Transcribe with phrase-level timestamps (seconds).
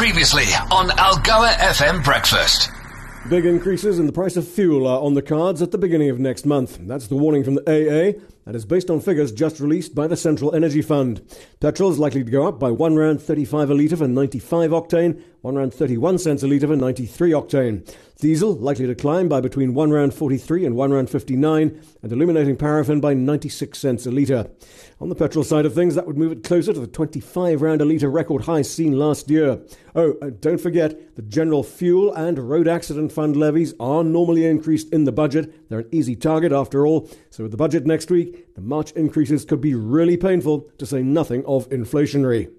[0.00, 2.70] Previously on Algoa FM Breakfast.
[3.28, 6.18] Big increases in the price of fuel are on the cards at the beginning of
[6.18, 6.78] next month.
[6.80, 10.16] That's the warning from the AA, and is based on figures just released by the
[10.16, 11.20] Central Energy Fund.
[11.60, 15.22] Petrol is likely to go up by one rand 35 a litre for 95 octane,
[15.42, 17.96] one rand 31 cents a litre for 93 octane.
[18.20, 22.54] Diesel likely to climb by between one rand 43 and one rand 59, and illuminating
[22.54, 24.50] paraffin by 96 cents a litre.
[25.00, 27.80] On the petrol side of things, that would move it closer to the 25 rand
[27.80, 29.62] a litre record high seen last year.
[29.94, 34.92] Oh, and don't forget the general fuel and road accident fund levies are normally increased
[34.92, 35.70] in the budget.
[35.70, 37.08] They're an easy target after all.
[37.30, 41.02] So with the budget next week, the March increases could be really painful, to say
[41.02, 42.50] nothing of inflationary.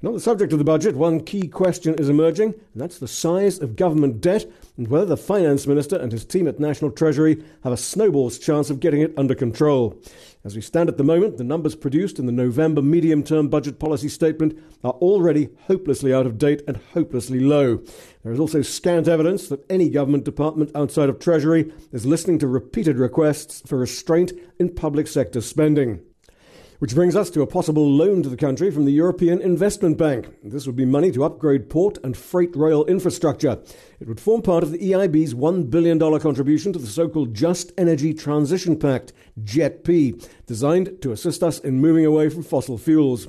[0.00, 3.08] And on the subject of the budget, one key question is emerging, and that's the
[3.08, 4.44] size of government debt
[4.76, 8.68] and whether the Finance Minister and his team at National Treasury have a snowball's chance
[8.68, 9.98] of getting it under control.
[10.44, 13.78] As we stand at the moment, the numbers produced in the November medium term budget
[13.78, 17.82] policy statement are already hopelessly out of date and hopelessly low.
[18.22, 22.46] There is also scant evidence that any government department outside of Treasury is listening to
[22.46, 26.00] repeated requests for restraint in public sector spending.
[26.78, 30.28] Which brings us to a possible loan to the country from the European Investment Bank.
[30.44, 33.58] This would be money to upgrade port and freight rail infrastructure.
[33.98, 37.72] It would form part of the EIB's $1 billion contribution to the so called Just
[37.78, 43.26] Energy Transition Pact, JETP, designed to assist us in moving away from fossil fuels.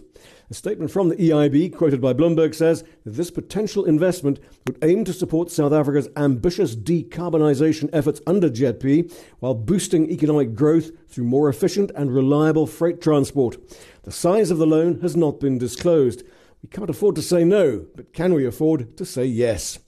[0.50, 5.04] A statement from the EIB, quoted by Bloomberg, says that this potential investment would aim
[5.04, 11.50] to support South Africa's ambitious decarbonisation efforts under JETP while boosting economic growth through more
[11.50, 13.58] efficient and reliable freight transport.
[14.04, 16.24] The size of the loan has not been disclosed.
[16.64, 19.80] We can't afford to say no, but can we afford to say yes?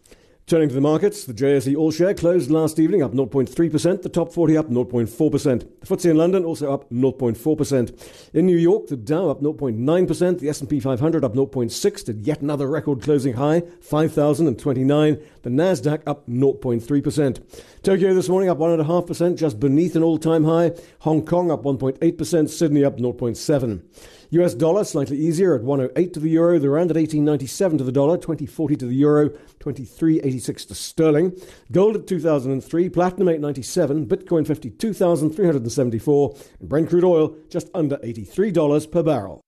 [0.49, 4.33] Turning to the markets, the JSE All Share closed last evening up 0.3%, the top
[4.33, 5.59] 40 up 0.4%.
[5.81, 8.31] The FTSE in London also up 0.4%.
[8.33, 12.67] In New York, the Dow up 0.9%, the S&P 500 up 0.6 to yet another
[12.67, 15.21] record closing high, 5,029.
[15.43, 17.63] The Nasdaq up 0.3%.
[17.83, 20.71] Tokyo this morning up 1.5%, just beneath an all-time high.
[21.01, 23.83] Hong Kong up 1.8%, Sydney up 0.7.
[24.31, 27.91] US dollar slightly easier at 108 to the euro, the rand at 1897 to the
[27.91, 31.33] dollar, 2040 to the euro, 2386 to sterling.
[31.71, 39.03] Gold at 2003, platinum 897, Bitcoin 52,374, and Brent crude oil just under $83 per
[39.03, 39.41] barrel.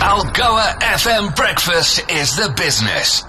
[0.00, 3.22] Algoa FM breakfast is the business.